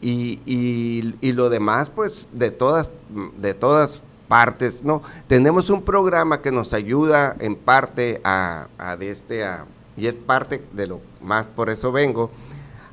Y, 0.00 0.40
y, 0.46 1.32
lo 1.32 1.48
demás, 1.48 1.90
pues, 1.90 2.28
de 2.32 2.52
todas, 2.52 2.90
de 3.38 3.54
todas 3.54 4.02
partes, 4.28 4.84
¿no? 4.84 5.02
Tenemos 5.26 5.68
un 5.68 5.82
programa 5.82 6.42
que 6.42 6.52
nos 6.52 6.72
ayuda 6.72 7.34
en 7.40 7.56
parte 7.56 8.20
a, 8.22 8.68
a 8.78 8.94
este, 9.00 9.44
a, 9.44 9.64
y 9.96 10.06
es 10.06 10.14
parte 10.14 10.62
de 10.72 10.86
lo 10.86 11.00
más, 11.20 11.46
por 11.46 11.70
eso 11.70 11.90
vengo, 11.90 12.30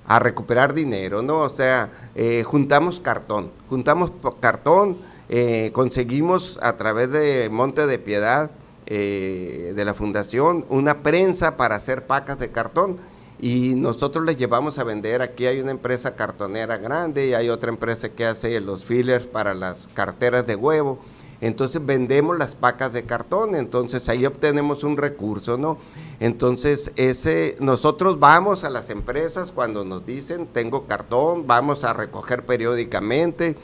a 0.07 0.19
recuperar 0.19 0.74
dinero, 0.74 1.22
¿no? 1.22 1.39
O 1.39 1.50
sea, 1.50 1.89
eh, 2.15 2.43
juntamos 2.43 3.00
cartón, 3.00 3.51
juntamos 3.69 4.12
cartón, 4.39 4.98
eh, 5.29 5.72
conseguimos 5.74 6.60
a 6.62 6.77
través 6.77 7.12
de 7.12 7.50
Monte 7.50 7.88
de 7.88 8.00
Piedad, 8.00 8.51
eh, 8.86 9.72
de 9.75 9.86
la 9.86 9.93
fundación, 9.93 10.65
una 10.69 11.03
prensa 11.03 11.55
para 11.55 11.75
hacer 11.75 12.05
pacas 12.05 12.38
de 12.38 12.51
cartón 12.51 12.98
y 13.39 13.75
nosotros 13.75 14.25
les 14.25 14.38
llevamos 14.38 14.77
a 14.77 14.83
vender. 14.83 15.22
Aquí 15.22 15.45
hay 15.45 15.62
una 15.62 15.72
empresa 15.72 16.15
cartonera 16.15 16.77
grande 16.77 17.27
y 17.27 17.33
hay 17.33 17.50
otra 17.50 17.69
empresa 17.69 18.10
que 18.10 18.25
hace 18.25 18.60
los 18.60 18.83
fillers 18.83 19.25
para 19.25 19.53
las 19.53 19.88
carteras 19.93 20.45
de 20.45 20.55
huevo. 20.57 21.00
Entonces 21.39 21.86
vendemos 21.86 22.38
las 22.38 22.55
pacas 22.55 22.93
de 22.93 23.03
cartón, 23.03 23.55
entonces 23.55 24.07
ahí 24.07 24.25
obtenemos 24.25 24.83
un 24.83 24.95
recurso, 24.95 25.57
¿no? 25.57 25.77
Entonces 26.23 26.93
ese, 26.95 27.57
nosotros 27.59 28.17
vamos 28.17 28.63
a 28.63 28.69
las 28.69 28.89
empresas 28.89 29.51
cuando 29.51 29.83
nos 29.83 30.05
dicen 30.05 30.47
tengo 30.47 30.85
cartón, 30.85 31.47
vamos 31.47 31.83
a 31.83 31.91
recoger 31.91 32.45
periódicamente 32.45 33.57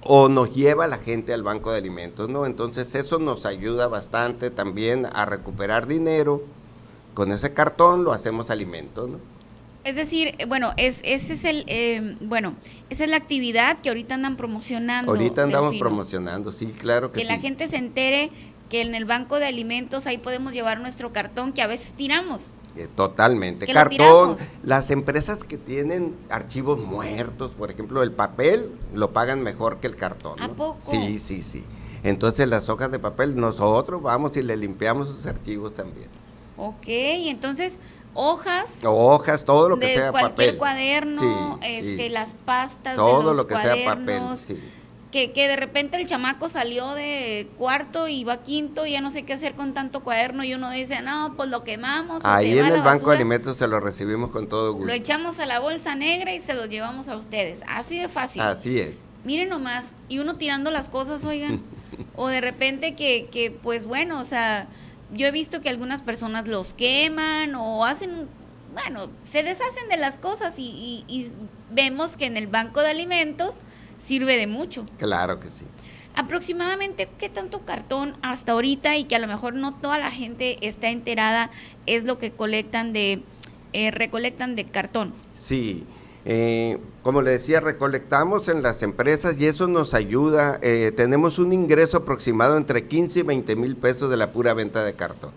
o 0.00 0.28
nos 0.28 0.54
lleva 0.54 0.86
la 0.86 0.98
gente 0.98 1.34
al 1.34 1.42
banco 1.42 1.72
de 1.72 1.78
alimentos, 1.78 2.28
¿no? 2.28 2.46
Entonces 2.46 2.94
eso 2.94 3.18
nos 3.18 3.44
ayuda 3.44 3.88
bastante 3.88 4.50
también 4.50 5.08
a 5.14 5.24
recuperar 5.24 5.88
dinero. 5.88 6.44
Con 7.12 7.32
ese 7.32 7.52
cartón 7.54 8.04
lo 8.04 8.12
hacemos 8.12 8.50
alimento, 8.50 9.08
¿no? 9.08 9.18
Es 9.82 9.96
decir, 9.96 10.36
eh, 10.38 10.46
bueno, 10.46 10.74
es, 10.76 11.00
ese 11.02 11.34
es 11.34 11.44
el, 11.44 11.64
eh, 11.66 12.16
bueno, 12.20 12.54
esa 12.88 13.02
es 13.02 13.10
la 13.10 13.16
actividad 13.16 13.80
que 13.80 13.88
ahorita 13.88 14.14
andan 14.14 14.36
promocionando. 14.36 15.10
Ahorita 15.10 15.42
andamos 15.42 15.74
promocionando, 15.80 16.52
sí, 16.52 16.68
claro 16.68 17.10
que, 17.10 17.20
sí. 17.20 17.26
Que 17.26 17.32
la 17.32 17.40
gente 17.40 17.66
se 17.66 17.76
entere 17.76 18.30
que 18.68 18.80
en 18.80 18.94
el 18.94 19.04
banco 19.04 19.38
de 19.38 19.46
alimentos 19.46 20.06
ahí 20.06 20.18
podemos 20.18 20.52
llevar 20.52 20.80
nuestro 20.80 21.12
cartón 21.12 21.52
que 21.52 21.62
a 21.62 21.66
veces 21.66 21.92
tiramos. 21.92 22.50
Eh, 22.76 22.88
totalmente. 22.94 23.66
Cartón, 23.72 24.36
las 24.64 24.90
empresas 24.90 25.44
que 25.44 25.56
tienen 25.56 26.16
archivos 26.28 26.78
muertos, 26.80 27.52
por 27.52 27.70
ejemplo, 27.70 28.02
el 28.02 28.10
papel 28.10 28.72
lo 28.92 29.12
pagan 29.12 29.42
mejor 29.42 29.78
que 29.78 29.86
el 29.86 29.94
cartón. 29.94 30.42
¿A 30.42 30.48
poco? 30.48 30.78
Sí, 30.82 31.18
sí, 31.20 31.42
sí. 31.42 31.64
Entonces 32.02 32.48
las 32.48 32.68
hojas 32.68 32.90
de 32.90 32.98
papel 32.98 33.36
nosotros 33.36 34.02
vamos 34.02 34.36
y 34.36 34.42
le 34.42 34.56
limpiamos 34.56 35.08
sus 35.08 35.24
archivos 35.26 35.74
también. 35.74 36.08
Ok, 36.56 36.86
entonces 36.86 37.78
hojas. 38.12 38.66
Hojas, 38.82 39.44
todo 39.44 39.68
lo 39.68 39.78
que 39.78 39.94
sea 39.94 40.12
papel. 40.12 40.20
Cualquier 40.20 40.58
cuaderno, 40.58 41.58
este, 41.62 42.10
las 42.10 42.34
pastas 42.44 42.96
todo 42.96 43.18
de 43.20 43.24
los 43.24 43.36
lo 43.36 43.46
que 43.46 43.56
sea 43.56 43.76
papel. 43.84 44.22
Que, 45.14 45.30
que, 45.30 45.46
de 45.46 45.54
repente 45.54 45.96
el 45.96 46.08
chamaco 46.08 46.48
salió 46.48 46.92
de 46.94 47.48
cuarto 47.56 48.08
y 48.08 48.24
va 48.24 48.32
a 48.32 48.42
quinto 48.42 48.84
y 48.84 48.90
ya 48.90 49.00
no 49.00 49.10
sé 49.10 49.22
qué 49.22 49.34
hacer 49.34 49.54
con 49.54 49.72
tanto 49.72 50.02
cuaderno 50.02 50.42
y 50.42 50.54
uno 50.54 50.72
dice, 50.72 51.02
no, 51.02 51.34
pues 51.36 51.50
lo 51.50 51.62
quemamos. 51.62 52.24
Ahí 52.24 52.58
en 52.58 52.66
el 52.66 52.82
Banco 52.82 53.10
de 53.10 53.16
Alimentos 53.16 53.58
se 53.58 53.68
lo 53.68 53.78
recibimos 53.78 54.30
con 54.30 54.48
todo 54.48 54.72
gusto. 54.72 54.88
Lo 54.88 54.92
echamos 54.92 55.38
a 55.38 55.46
la 55.46 55.60
bolsa 55.60 55.94
negra 55.94 56.34
y 56.34 56.40
se 56.40 56.54
lo 56.54 56.66
llevamos 56.66 57.06
a 57.08 57.14
ustedes. 57.14 57.60
Así 57.68 58.00
de 58.00 58.08
fácil. 58.08 58.42
Así 58.42 58.80
es. 58.80 58.98
Miren 59.22 59.50
nomás, 59.50 59.92
y 60.08 60.18
uno 60.18 60.34
tirando 60.34 60.72
las 60.72 60.88
cosas, 60.88 61.24
oigan. 61.24 61.62
o 62.16 62.26
de 62.26 62.40
repente 62.40 62.96
que, 62.96 63.28
que, 63.30 63.52
pues 63.52 63.84
bueno, 63.84 64.20
o 64.20 64.24
sea, 64.24 64.66
yo 65.12 65.26
he 65.26 65.30
visto 65.30 65.60
que 65.60 65.68
algunas 65.68 66.02
personas 66.02 66.48
los 66.48 66.74
queman 66.74 67.54
o 67.54 67.84
hacen, 67.84 68.28
bueno, 68.72 69.08
se 69.24 69.42
deshacen 69.42 69.88
de 69.88 69.96
las 69.96 70.18
cosas 70.18 70.54
y, 70.58 71.32
vemos 71.70 72.16
que 72.16 72.26
en 72.26 72.36
el 72.36 72.46
banco 72.46 72.82
de 72.82 72.90
alimentos 72.90 73.60
sirve 74.04 74.36
de 74.36 74.46
mucho. 74.46 74.84
Claro 74.98 75.40
que 75.40 75.50
sí. 75.50 75.64
Aproximadamente, 76.14 77.08
¿qué 77.18 77.28
tanto 77.28 77.60
cartón 77.60 78.14
hasta 78.22 78.52
ahorita 78.52 78.96
y 78.96 79.04
que 79.04 79.16
a 79.16 79.18
lo 79.18 79.26
mejor 79.26 79.54
no 79.54 79.74
toda 79.74 79.98
la 79.98 80.12
gente 80.12 80.58
está 80.66 80.90
enterada 80.90 81.50
es 81.86 82.04
lo 82.04 82.18
que 82.18 82.30
colectan 82.30 82.92
de, 82.92 83.22
eh, 83.72 83.90
recolectan 83.90 84.54
de 84.54 84.66
cartón? 84.66 85.12
Sí, 85.36 85.84
eh, 86.24 86.78
como 87.02 87.20
le 87.20 87.32
decía, 87.32 87.60
recolectamos 87.60 88.48
en 88.48 88.62
las 88.62 88.82
empresas 88.82 89.36
y 89.38 89.46
eso 89.46 89.66
nos 89.66 89.92
ayuda. 89.92 90.58
Eh, 90.62 90.92
tenemos 90.96 91.40
un 91.40 91.52
ingreso 91.52 91.98
aproximado 91.98 92.56
entre 92.56 92.86
15 92.86 93.18
y 93.18 93.22
20 93.22 93.56
mil 93.56 93.76
pesos 93.76 94.08
de 94.08 94.16
la 94.16 94.32
pura 94.32 94.54
venta 94.54 94.84
de 94.84 94.94
cartón. 94.94 95.32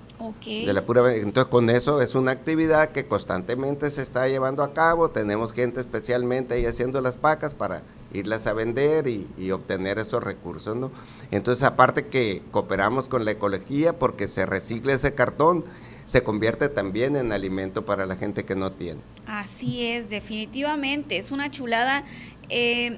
De 0.45 0.73
la 0.73 0.81
pura, 0.81 1.15
entonces, 1.15 1.49
con 1.49 1.69
eso 1.69 2.01
es 2.01 2.13
una 2.13 2.31
actividad 2.31 2.89
que 2.89 3.07
constantemente 3.07 3.89
se 3.89 4.01
está 4.01 4.27
llevando 4.27 4.61
a 4.61 4.73
cabo. 4.73 5.09
Tenemos 5.09 5.53
gente 5.53 5.79
especialmente 5.79 6.55
ahí 6.55 6.65
haciendo 6.65 7.01
las 7.01 7.15
pacas 7.15 7.53
para 7.53 7.81
irlas 8.13 8.47
a 8.47 8.53
vender 8.53 9.07
y, 9.07 9.27
y 9.37 9.51
obtener 9.51 9.99
esos 9.99 10.23
recursos. 10.23 10.75
¿no? 10.75 10.91
Entonces, 11.31 11.63
aparte 11.63 12.07
que 12.07 12.41
cooperamos 12.51 13.07
con 13.07 13.25
la 13.25 13.31
ecología 13.31 13.97
porque 13.97 14.27
se 14.27 14.45
recicla 14.45 14.93
ese 14.93 15.13
cartón 15.13 15.65
se 16.07 16.23
convierte 16.23 16.69
también 16.69 17.17
en 17.17 17.33
alimento 17.33 17.85
para 17.85 18.05
la 18.05 18.15
gente 18.15 18.45
que 18.45 18.55
no 18.55 18.71
tiene. 18.71 19.01
Así 19.27 19.85
es, 19.85 20.09
definitivamente, 20.09 21.17
es 21.17 21.31
una 21.31 21.51
chulada. 21.51 22.05
Eh, 22.49 22.97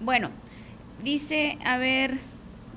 bueno, 0.00 0.30
dice, 1.02 1.58
a 1.64 1.78
ver, 1.78 2.18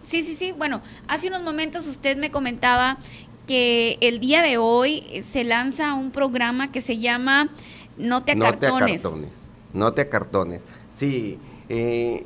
sí, 0.07 0.23
sí, 0.23 0.35
sí, 0.35 0.51
bueno, 0.51 0.81
hace 1.07 1.27
unos 1.27 1.41
momentos 1.41 1.87
usted 1.87 2.17
me 2.17 2.29
comentaba 2.29 2.99
que 3.47 3.97
el 3.99 4.19
día 4.19 4.43
de 4.43 4.57
hoy 4.57 5.23
se 5.27 5.43
lanza 5.43 5.95
un 5.95 6.11
programa 6.11 6.71
que 6.71 6.79
se 6.79 6.99
llama 6.99 7.49
No 7.97 8.23
te 8.23 8.33
acartones. 8.33 8.71
No 8.71 8.79
te 8.79 8.93
acartones, 8.93 9.31
no 9.73 9.93
te 9.93 10.01
acartones. 10.01 10.61
Sí, 10.91 11.39
eh, 11.75 12.23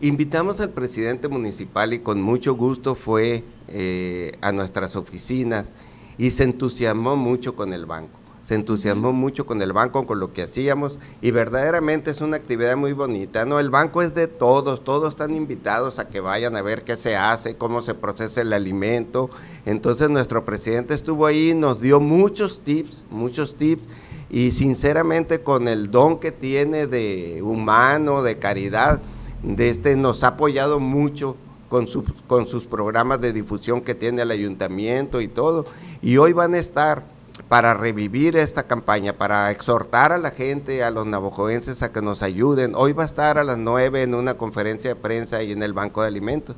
invitamos 0.00 0.58
al 0.60 0.70
presidente 0.70 1.28
municipal 1.28 1.92
y 1.92 1.98
con 1.98 2.22
mucho 2.22 2.54
gusto 2.54 2.94
fue 2.94 3.44
eh, 3.68 4.38
a 4.40 4.52
nuestras 4.52 4.96
oficinas 4.96 5.70
y 6.16 6.30
se 6.30 6.44
entusiasmó 6.44 7.14
mucho 7.14 7.54
con 7.54 7.74
el 7.74 7.84
banco. 7.84 8.18
Se 8.42 8.54
entusiasmó 8.54 9.12
mucho 9.12 9.44
con 9.44 9.60
el 9.60 9.74
banco, 9.74 10.06
con 10.06 10.18
lo 10.18 10.32
que 10.32 10.44
hacíamos 10.44 10.98
y 11.20 11.30
verdaderamente 11.30 12.10
es 12.10 12.22
una 12.22 12.38
actividad 12.38 12.74
muy 12.74 12.94
bonita. 12.94 13.44
No, 13.44 13.60
el 13.60 13.68
banco 13.68 14.00
es 14.00 14.14
de 14.14 14.28
todos, 14.28 14.82
todos 14.82 15.10
están 15.10 15.36
invitados 15.36 15.98
a 15.98 16.08
que 16.08 16.20
vayan 16.20 16.56
a 16.56 16.62
ver 16.62 16.84
qué 16.84 16.96
se 16.96 17.16
hace, 17.16 17.58
cómo 17.58 17.82
se 17.82 17.92
procesa 17.92 18.40
el 18.40 18.54
alimento. 18.54 19.28
Entonces 19.66 20.08
nuestro 20.08 20.46
presidente 20.46 20.94
estuvo 20.94 21.26
ahí, 21.26 21.52
nos 21.52 21.82
dio 21.82 22.00
muchos 22.00 22.60
tips, 22.60 23.04
muchos 23.10 23.56
tips 23.56 23.82
y 24.30 24.52
sinceramente 24.52 25.40
con 25.42 25.68
el 25.68 25.90
don 25.90 26.18
que 26.18 26.32
tiene 26.32 26.86
de 26.86 27.40
humano, 27.42 28.22
de 28.22 28.38
caridad, 28.38 29.00
de 29.42 29.70
este 29.70 29.96
nos 29.96 30.24
ha 30.24 30.28
apoyado 30.28 30.80
mucho 30.80 31.36
con, 31.68 31.86
con 32.26 32.46
sus 32.46 32.64
programas 32.64 33.20
de 33.20 33.32
difusión 33.32 33.80
que 33.80 33.94
tiene 33.94 34.22
el 34.22 34.30
ayuntamiento 34.30 35.20
y 35.20 35.28
todo. 35.28 35.66
Y 36.02 36.16
hoy 36.16 36.32
van 36.32 36.54
a 36.54 36.58
estar 36.58 37.04
para 37.48 37.74
revivir 37.74 38.36
esta 38.36 38.64
campaña, 38.64 39.12
para 39.12 39.50
exhortar 39.50 40.12
a 40.12 40.18
la 40.18 40.30
gente, 40.30 40.82
a 40.82 40.90
los 40.90 41.06
navajoenses 41.06 41.82
a 41.82 41.92
que 41.92 42.02
nos 42.02 42.22
ayuden. 42.22 42.74
Hoy 42.74 42.92
va 42.92 43.04
a 43.04 43.06
estar 43.06 43.38
a 43.38 43.44
las 43.44 43.58
9 43.58 44.02
en 44.02 44.14
una 44.14 44.34
conferencia 44.34 44.90
de 44.90 44.96
prensa 44.96 45.42
y 45.42 45.52
en 45.52 45.62
el 45.62 45.72
Banco 45.72 46.02
de 46.02 46.08
Alimentos. 46.08 46.56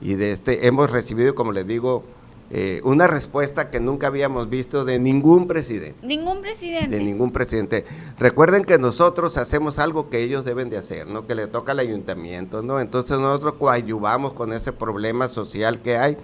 Y 0.00 0.14
de 0.14 0.32
este 0.32 0.66
hemos 0.66 0.90
recibido, 0.90 1.34
como 1.34 1.52
les 1.52 1.66
digo, 1.66 2.04
eh, 2.48 2.80
una 2.84 3.08
respuesta 3.08 3.70
que 3.70 3.80
nunca 3.80 4.06
habíamos 4.06 4.48
visto 4.48 4.84
de 4.84 5.00
ningún 5.00 5.48
presidente. 5.48 6.06
Ningún 6.06 6.40
presidente. 6.40 6.96
De 6.96 7.02
ningún 7.02 7.32
presidente. 7.32 7.84
Recuerden 8.18 8.64
que 8.64 8.78
nosotros 8.78 9.36
hacemos 9.36 9.80
algo 9.80 10.08
que 10.10 10.22
ellos 10.22 10.44
deben 10.44 10.70
de 10.70 10.76
hacer, 10.76 11.08
¿no? 11.08 11.26
Que 11.26 11.34
le 11.34 11.48
toca 11.48 11.72
al 11.72 11.80
ayuntamiento, 11.80 12.62
¿no? 12.62 12.78
Entonces 12.78 13.18
nosotros 13.18 13.54
coadyuvamos 13.58 14.34
con 14.34 14.52
ese 14.52 14.72
problema 14.72 15.26
social 15.28 15.82
que 15.82 15.96
hay 15.96 16.16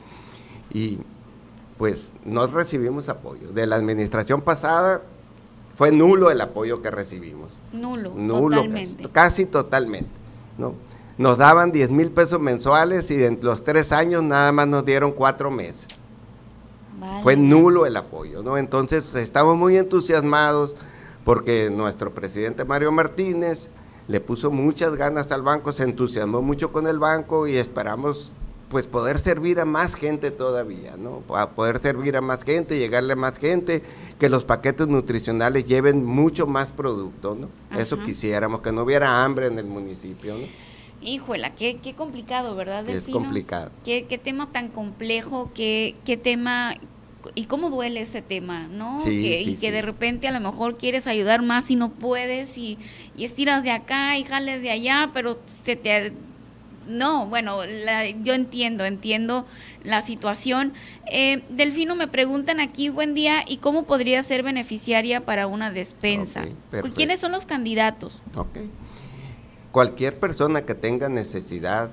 y 0.72 0.98
pues 1.76 2.12
no 2.24 2.46
recibimos 2.46 3.08
apoyo. 3.08 3.50
De 3.50 3.66
la 3.66 3.74
administración 3.74 4.42
pasada 4.42 5.02
fue 5.76 5.90
nulo 5.90 6.30
el 6.30 6.40
apoyo 6.40 6.82
que 6.82 6.92
recibimos. 6.92 7.58
Nulo, 7.72 8.12
nulo 8.14 8.58
totalmente. 8.58 9.02
Casi, 9.02 9.12
casi 9.12 9.46
totalmente, 9.46 10.10
¿no? 10.56 10.74
Nos 11.18 11.36
daban 11.36 11.72
10 11.72 11.90
mil 11.90 12.10
pesos 12.10 12.40
mensuales 12.40 13.10
y 13.10 13.22
en 13.22 13.38
los 13.42 13.64
tres 13.64 13.92
años 13.92 14.22
nada 14.22 14.52
más 14.52 14.68
nos 14.68 14.84
dieron 14.84 15.12
cuatro 15.12 15.50
meses. 15.50 15.91
Fue 17.22 17.36
nulo 17.36 17.86
el 17.86 17.96
apoyo, 17.96 18.42
¿no? 18.42 18.58
Entonces 18.58 19.14
estamos 19.14 19.56
muy 19.56 19.76
entusiasmados 19.76 20.76
porque 21.24 21.70
nuestro 21.70 22.12
presidente 22.12 22.64
Mario 22.64 22.92
Martínez 22.92 23.70
le 24.08 24.20
puso 24.20 24.50
muchas 24.50 24.96
ganas 24.96 25.30
al 25.32 25.42
banco, 25.42 25.72
se 25.72 25.84
entusiasmó 25.84 26.42
mucho 26.42 26.72
con 26.72 26.86
el 26.86 26.98
banco 26.98 27.46
y 27.46 27.56
esperamos 27.56 28.32
pues 28.68 28.86
poder 28.86 29.18
servir 29.18 29.60
a 29.60 29.66
más 29.66 29.94
gente 29.94 30.30
todavía, 30.30 30.96
¿no? 30.96 31.22
A 31.36 31.50
poder 31.50 31.78
servir 31.82 32.16
a 32.16 32.22
más 32.22 32.42
gente, 32.42 32.78
llegarle 32.78 33.12
a 33.12 33.16
más 33.16 33.38
gente, 33.38 33.82
que 34.18 34.30
los 34.30 34.46
paquetes 34.46 34.88
nutricionales 34.88 35.66
lleven 35.66 36.06
mucho 36.06 36.46
más 36.46 36.70
producto, 36.70 37.36
¿no? 37.38 37.50
Eso 37.78 38.02
quisiéramos, 38.02 38.62
que 38.62 38.72
no 38.72 38.84
hubiera 38.84 39.24
hambre 39.24 39.48
en 39.48 39.58
el 39.58 39.66
municipio, 39.66 40.34
¿no? 40.34 40.46
Híjola, 41.02 41.54
qué, 41.54 41.80
qué 41.82 41.94
complicado, 41.94 42.56
¿verdad? 42.56 42.88
Es 42.88 43.08
complicado. 43.08 43.72
Qué, 43.84 44.06
qué 44.08 44.16
tema 44.16 44.50
tan 44.52 44.68
complejo, 44.68 45.50
qué, 45.52 45.96
qué 46.06 46.16
tema 46.16 46.74
y 47.34 47.44
cómo 47.44 47.70
duele 47.70 48.00
ese 48.02 48.22
tema, 48.22 48.68
¿no? 48.68 48.98
Sí, 48.98 49.44
y 49.46 49.56
que 49.56 49.70
de 49.70 49.82
repente 49.82 50.28
a 50.28 50.32
lo 50.32 50.40
mejor 50.40 50.76
quieres 50.78 51.06
ayudar 51.06 51.42
más 51.42 51.70
y 51.70 51.76
no 51.76 51.90
puedes 51.90 52.58
y, 52.58 52.78
y 53.16 53.24
estiras 53.24 53.62
de 53.62 53.70
acá 53.70 54.16
y 54.18 54.24
jales 54.24 54.62
de 54.62 54.70
allá, 54.70 55.10
pero 55.12 55.38
se 55.64 55.76
te... 55.76 56.12
No, 56.88 57.26
bueno, 57.26 57.58
yo 58.24 58.34
entiendo, 58.34 58.84
entiendo 58.84 59.46
la 59.84 60.02
situación. 60.02 60.72
Eh, 61.06 61.44
Delfino, 61.48 61.94
me 61.94 62.08
preguntan 62.08 62.58
aquí, 62.58 62.88
buen 62.88 63.14
día, 63.14 63.44
¿y 63.46 63.58
cómo 63.58 63.84
podría 63.84 64.20
ser 64.24 64.42
beneficiaria 64.42 65.24
para 65.24 65.46
una 65.46 65.70
despensa? 65.70 66.44
¿Quiénes 66.96 67.20
son 67.20 67.30
los 67.30 67.46
candidatos? 67.46 68.20
Ok. 68.34 68.58
Cualquier 69.70 70.18
persona 70.18 70.62
que 70.62 70.74
tenga 70.74 71.08
necesidad 71.08 71.92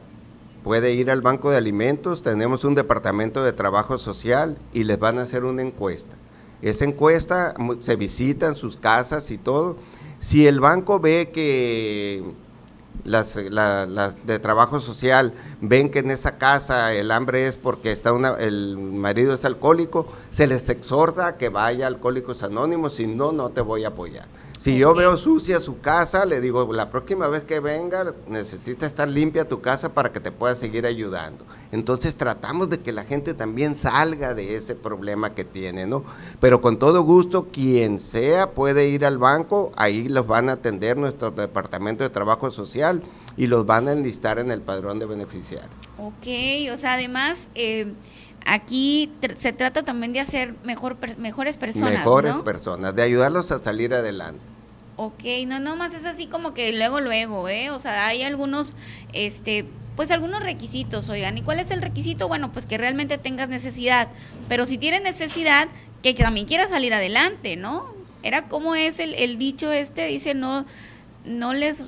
puede 0.63 0.93
ir 0.93 1.09
al 1.11 1.21
banco 1.21 1.51
de 1.51 1.57
alimentos, 1.57 2.21
tenemos 2.21 2.63
un 2.63 2.75
departamento 2.75 3.43
de 3.43 3.53
trabajo 3.53 3.97
social 3.97 4.57
y 4.73 4.83
les 4.83 4.99
van 4.99 5.19
a 5.19 5.23
hacer 5.23 5.43
una 5.43 5.61
encuesta. 5.61 6.15
Esa 6.61 6.85
encuesta 6.85 7.53
se 7.79 7.95
visitan 7.95 8.55
sus 8.55 8.75
casas 8.75 9.31
y 9.31 9.37
todo. 9.37 9.77
Si 10.19 10.45
el 10.45 10.59
banco 10.59 10.99
ve 10.99 11.31
que 11.33 12.23
las, 13.05 13.35
de 14.25 14.39
trabajo 14.39 14.81
social 14.81 15.33
ven 15.61 15.89
que 15.89 15.99
en 15.99 16.11
esa 16.11 16.37
casa 16.37 16.93
el 16.93 17.11
hambre 17.11 17.47
es 17.47 17.55
porque 17.55 17.91
está 17.91 18.11
una, 18.11 18.35
el 18.37 18.77
marido 18.77 19.33
es 19.33 19.45
alcohólico, 19.45 20.07
se 20.29 20.47
les 20.47 20.67
exhorta 20.69 21.27
a 21.27 21.37
que 21.37 21.49
vaya 21.49 21.85
a 21.85 21.87
Alcohólicos 21.87 22.43
Anónimos, 22.43 22.95
si 22.95 23.07
no, 23.07 23.31
no 23.31 23.49
te 23.49 23.61
voy 23.61 23.85
a 23.85 23.89
apoyar. 23.89 24.27
Si 24.59 24.77
yo 24.77 24.93
veo 24.93 25.15
sucia 25.15 25.61
su 25.61 25.79
casa, 25.79 26.25
le 26.25 26.41
digo, 26.41 26.73
la 26.73 26.89
próxima 26.89 27.29
vez 27.29 27.45
que 27.45 27.61
venga, 27.61 28.13
necesita 28.27 28.85
estar 28.85 29.07
limpia 29.07 29.47
tu 29.47 29.61
casa 29.61 29.93
para 29.93 30.11
que 30.11 30.19
te 30.19 30.33
pueda 30.33 30.53
seguir 30.53 30.85
ayudando. 30.85 31.45
Entonces 31.71 32.17
tratamos 32.17 32.69
de 32.69 32.81
que 32.81 32.91
la 32.91 33.05
gente 33.05 33.33
también 33.33 33.77
salga 33.77 34.33
de 34.33 34.57
ese 34.57 34.75
problema 34.75 35.33
que 35.33 35.45
tiene, 35.45 35.87
¿no? 35.87 36.03
Pero 36.41 36.59
con 36.59 36.77
todo 36.77 37.03
gusto, 37.03 37.47
quien 37.53 37.99
sea 37.99 38.51
puede 38.51 38.89
ir 38.89 39.05
al 39.05 39.17
banco, 39.17 39.71
ahí 39.77 40.09
los 40.09 40.27
van 40.27 40.49
a 40.49 40.53
atender 40.53 40.97
nuestro 40.97 41.31
departamento 41.31 42.03
de 42.03 42.09
trabajo 42.09 42.51
social 42.51 43.01
y 43.37 43.47
los 43.47 43.65
van 43.65 43.87
a 43.87 43.93
enlistar 43.93 44.39
en 44.39 44.51
el 44.51 44.59
padrón 44.59 44.99
de 44.99 45.05
beneficiarios. 45.05 45.71
Ok, 45.97 46.73
o 46.73 46.75
sea, 46.75 46.95
además... 46.95 47.47
Eh, 47.55 47.93
aquí 48.45 49.11
se 49.37 49.53
trata 49.53 49.83
también 49.83 50.13
de 50.13 50.19
hacer 50.19 50.55
mejor, 50.63 50.97
mejores 51.17 51.57
personas. 51.57 51.91
Mejores 51.91 52.35
personas, 52.37 52.95
de 52.95 53.03
ayudarlos 53.03 53.51
a 53.51 53.59
salir 53.59 53.93
adelante. 53.93 54.41
Ok, 54.95 55.23
no, 55.47 55.59
no 55.59 55.75
más 55.75 55.93
es 55.93 56.05
así 56.05 56.27
como 56.27 56.53
que 56.53 56.73
luego, 56.73 56.99
luego, 56.99 57.47
¿eh? 57.47 57.69
O 57.69 57.79
sea, 57.79 58.07
hay 58.07 58.21
algunos, 58.23 58.75
este, 59.13 59.65
pues 59.95 60.11
algunos 60.11 60.43
requisitos, 60.43 61.07
oigan. 61.07 61.37
¿Y 61.37 61.41
cuál 61.41 61.59
es 61.59 61.71
el 61.71 61.81
requisito? 61.81 62.27
Bueno, 62.27 62.51
pues 62.51 62.65
que 62.65 62.77
realmente 62.77 63.17
tengas 63.17 63.47
necesidad. 63.47 64.09
Pero 64.49 64.65
si 64.65 64.77
tienes 64.77 65.01
necesidad, 65.01 65.69
que, 66.03 66.13
también 66.13 66.47
quieras 66.47 66.69
salir 66.69 66.93
adelante, 66.93 67.55
¿no? 67.55 67.93
Era 68.23 68.49
como 68.49 68.75
es 68.75 68.99
el, 68.99 69.13
el 69.13 69.37
dicho 69.37 69.71
este, 69.71 70.05
dice, 70.07 70.33
no, 70.33 70.65
no 71.23 71.53
les 71.53 71.83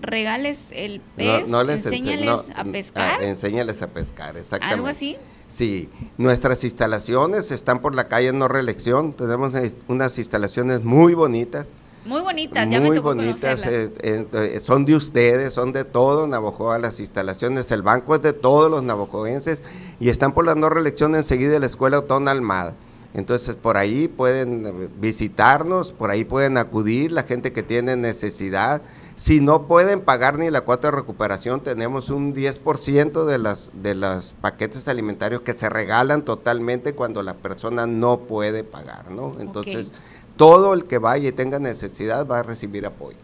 regales 0.00 0.58
el 0.72 1.00
pez, 1.00 1.48
no, 1.48 1.62
les 1.62 1.84
enséñales 1.86 2.50
a 2.54 2.64
pescar. 2.64 3.18
Ah, 3.20 3.24
enséñales 3.24 3.82
a 3.82 3.86
pescar, 3.88 4.36
exactamente. 4.36 4.74
¿Algo 4.74 4.86
así? 4.88 5.16
Sí, 5.48 5.88
nuestras 6.18 6.64
instalaciones 6.64 7.50
están 7.50 7.80
por 7.80 7.94
la 7.94 8.08
calle 8.08 8.32
No 8.32 8.48
Reelección, 8.48 9.12
tenemos 9.12 9.54
eh, 9.54 9.72
unas 9.88 10.18
instalaciones 10.18 10.82
muy 10.84 11.14
bonitas 11.14 11.66
muy 12.06 12.20
bonitas, 12.20 12.68
ya 12.70 12.80
me 12.80 12.88
tocó 12.90 13.14
bonitas, 13.14 13.66
eh, 13.66 13.90
eh, 14.00 14.60
son 14.62 14.84
de 14.84 14.94
ustedes, 14.94 15.52
son 15.52 15.72
de 15.72 15.84
todo 15.84 16.28
Navojoa 16.28 16.78
las 16.78 17.00
instalaciones, 17.00 17.70
el 17.72 17.82
banco 17.82 18.14
es 18.14 18.22
de 18.22 18.32
todos 18.32 18.70
los 18.70 18.84
navojoenses 18.84 19.64
y 19.98 20.08
están 20.08 20.32
por 20.32 20.46
la 20.46 20.54
no 20.54 20.68
reelección 20.68 21.16
enseguida 21.16 21.50
de 21.50 21.60
la 21.60 21.66
Escuela 21.66 21.96
Autónoma 21.96 22.30
Almada. 22.30 22.74
Entonces 23.12 23.56
por 23.56 23.76
ahí 23.76 24.06
pueden 24.06 24.90
visitarnos, 25.00 25.92
por 25.92 26.10
ahí 26.10 26.24
pueden 26.24 26.58
acudir 26.58 27.10
la 27.10 27.24
gente 27.24 27.52
que 27.52 27.64
tiene 27.64 27.96
necesidad. 27.96 28.82
Si 29.16 29.40
no 29.40 29.66
pueden 29.66 30.02
pagar 30.02 30.38
ni 30.38 30.50
la 30.50 30.60
cuota 30.60 30.88
de 30.90 30.96
recuperación, 30.96 31.62
tenemos 31.62 32.10
un 32.10 32.34
10% 32.34 33.24
de 33.24 33.38
las 33.38 33.70
de 33.72 33.94
los 33.94 34.34
paquetes 34.42 34.88
alimentarios 34.88 35.40
que 35.40 35.54
se 35.54 35.70
regalan 35.70 36.22
totalmente 36.22 36.94
cuando 36.94 37.22
la 37.22 37.32
persona 37.32 37.86
no 37.86 38.18
puede 38.20 38.62
pagar, 38.62 39.10
¿no? 39.10 39.34
Entonces, 39.40 39.92
todo 40.36 40.74
el 40.74 40.84
que 40.84 40.98
vaya 40.98 41.30
y 41.30 41.32
tenga 41.32 41.58
necesidad 41.58 42.26
va 42.26 42.40
a 42.40 42.42
recibir 42.42 42.84
apoyo. 42.84 43.16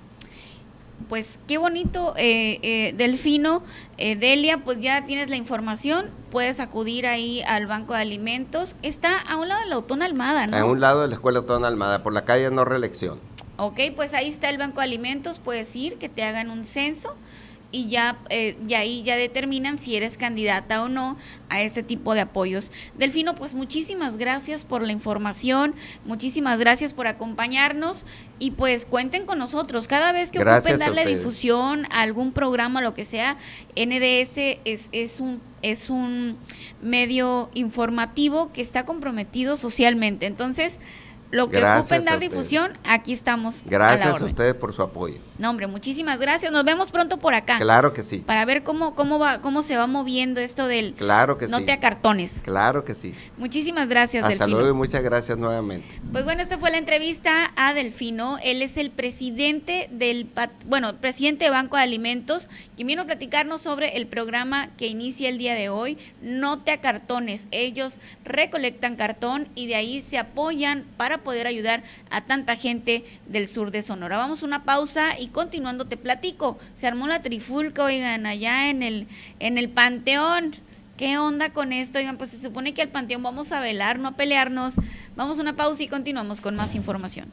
Pues 1.11 1.39
qué 1.47 1.59
bonito, 1.59 2.15
eh, 2.17 2.59
eh, 2.63 2.95
Delfino. 2.97 3.63
Eh, 3.99 4.17
Delia, 4.17 4.65
pues 4.65 4.79
ya 4.79 5.05
tienes 5.05 5.29
la 5.29 5.37
información, 5.37 6.07
puedes 6.31 6.59
acudir 6.59 7.07
ahí 7.07 7.43
al 7.43 7.67
Banco 7.67 7.93
de 7.93 8.01
Alimentos. 8.01 8.77
Está 8.83 9.19
a 9.19 9.37
un 9.37 9.49
lado 9.49 9.61
de 9.61 9.67
la 9.67 9.75
Autónoma 9.75 10.07
Almada, 10.07 10.47
¿no? 10.47 10.57
A 10.57 10.65
un 10.65 10.81
lado 10.81 11.03
de 11.03 11.09
la 11.09 11.15
Escuela 11.15 11.41
Autónoma 11.41 11.69
Almada, 11.69 12.03
por 12.03 12.15
la 12.15 12.25
calle 12.25 12.51
No 12.51 12.65
Reelección. 12.65 13.32
Ok, 13.65 13.79
pues 13.95 14.13
ahí 14.13 14.29
está 14.29 14.51
el 14.51 14.59
Banco 14.59 14.81
de 14.81 14.87
Alimentos, 14.87 15.39
puedes 15.39 15.77
ir, 15.77 15.97
que 15.97 16.09
te 16.09 16.25
hagan 16.25 16.51
un 16.51 16.65
censo 16.65 17.15
y 17.71 17.87
ya, 17.87 18.19
eh, 18.29 18.57
ahí 18.77 19.05
ya 19.05 19.15
determinan 19.15 19.79
si 19.79 19.95
eres 19.95 20.17
candidata 20.17 20.83
o 20.83 20.89
no 20.89 21.17
a 21.49 21.63
este 21.63 21.85
tipo 21.85 22.13
de 22.15 22.23
apoyos. 22.23 22.73
Delfino, 22.99 23.37
pues 23.37 23.55
muchísimas 23.55 24.19
gracias 24.19 24.65
por 24.65 24.83
la 24.83 24.91
información, 24.91 25.77
muchísimas 26.05 26.59
gracias 26.59 26.93
por 26.93 27.07
acompañarnos 27.07 28.05
y 28.41 28.51
pues 28.51 28.85
cuenten 28.85 29.27
con 29.27 29.39
nosotros. 29.39 29.87
Cada 29.87 30.11
vez 30.11 30.33
que 30.33 30.41
ocupen 30.41 30.81
darle 30.81 31.07
difusión 31.07 31.87
a 31.93 32.01
algún 32.01 32.33
programa, 32.33 32.81
lo 32.81 32.95
que 32.95 33.05
sea, 33.05 33.37
NDS 33.77 34.59
es, 34.65 34.89
es 34.91 35.21
un 35.21 35.41
es 35.63 35.91
un 35.91 36.37
medio 36.83 37.49
informativo 37.55 38.53
que 38.53 38.63
está 38.63 38.85
comprometido 38.85 39.57
socialmente. 39.57 40.27
Entonces, 40.27 40.81
lo 41.33 41.49
que 41.49 41.65
ocupen 41.65 42.05
dar 42.05 42.21
difusión, 42.21 42.79
aquí 42.85 43.13
estamos. 43.13 43.63
Gracias 43.65 44.21
a, 44.21 44.25
ustedes 44.25 44.55
por 44.55 44.75
su 44.75 44.83
apoyo. 44.83 45.17
No, 45.39 45.51
hombre, 45.51 45.67
muchísimas 45.67 46.21
gracias. 46.21 46.53
Nos 46.53 46.65
vemos 46.65 46.91
pronto 46.91 47.17
por 47.17 47.35
acá. 47.35 47.59
Claro 47.59 47.93
que 47.93 48.03
sí. 48.03 48.19
Para 48.19 48.45
ver 48.45 48.63
cómo, 48.63 48.95
cómo 48.95 49.19
va, 49.19 49.41
cómo 49.41 49.63
se 49.63 49.77
va 49.77 49.87
moviendo 49.87 50.41
esto 50.41 50.67
del 50.67 50.93
claro 50.93 51.39
que 51.39 51.49
no 51.49 51.65
te 51.65 51.73
acartones. 51.73 52.33
Claro 52.43 52.85
que 52.85 52.95
sí. 52.95 53.15
Muchísimas 53.39 53.89
gracias, 53.89 54.25
Hasta 54.25 54.47
luego 54.47 54.69
y 54.69 54.73
muchas 54.75 55.03
gracias 55.03 55.39
nuevamente. 55.39 55.87
Pues 56.13 56.25
bueno, 56.25 56.43
esta 56.43 56.59
fue 56.59 56.71
la 56.71 56.77
entrevista 56.77 57.51
a 57.57 57.73
Delfino. 57.73 58.37
Él 58.45 58.61
es 58.61 58.77
el 58.77 58.91
presidente 58.91 59.89
del, 59.91 60.31
bueno, 60.67 61.01
presidente 61.01 61.47
de 61.47 61.51
Banco 61.51 61.77
de 61.77 61.83
Alimentos, 61.83 62.49
quien 62.77 62.89
vino 62.89 63.03
a 63.03 63.07
platicarnos 63.07 63.63
sobre 63.63 63.97
el 63.97 64.07
programa 64.07 64.69
que 64.77 64.87
inicia 64.87 65.31
el 65.31 65.39
día 65.39 65.55
de 65.55 65.71
hoy, 65.71 65.99
No 66.21 66.59
te 66.59 66.73
acartones. 66.73 67.49
Ellos 67.53 67.99
recolectan 68.23 68.97
cartón 68.97 69.49
y 69.55 69.67
de 69.67 69.77
ahí 69.77 70.03
se 70.03 70.19
apoyan 70.19 70.85
poder 71.23 71.47
ayudar 71.47 71.83
a 72.11 72.23
tanta 72.23 72.57
gente 72.57 73.05
del 73.27 73.49
sur 73.49 73.71
de 73.71 73.83
Sonora. 73.83 74.17
Vamos 74.17 74.43
a 74.43 74.47
una 74.47 74.65
pausa 74.65 75.19
y 75.19 75.29
continuando 75.29 75.87
te 75.87 75.97
platico. 75.97 76.59
Se 76.75 76.87
armó 76.87 77.07
la 77.07 77.23
trifulca, 77.23 77.85
oigan, 77.85 78.27
allá 78.27 78.71
en 78.71 78.83
el, 78.83 79.07
en 79.39 79.59
el 79.59 79.69
Panteón. 79.69 80.53
¿Qué 80.97 81.19
onda 81.19 81.51
con 81.51 81.73
esto? 81.73 81.99
Oigan, 81.99 82.19
pues 82.19 82.31
se 82.31 82.41
supone 82.41 82.75
que 82.75 82.83
al 82.83 82.89
Panteón 82.89 83.23
vamos 83.23 83.51
a 83.53 83.61
velar, 83.61 83.99
no 83.99 84.09
a 84.09 84.13
pelearnos. 84.13 84.75
Vamos 85.17 85.39
a 85.39 85.43
una 85.43 85.57
pausa 85.57 85.83
y 85.83 85.89
continuamos 85.89 86.41
con 86.41 86.55
más 86.55 86.75
información. 86.75 87.33